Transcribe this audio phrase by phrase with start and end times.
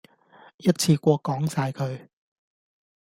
[0.57, 2.07] 一次過講曬佢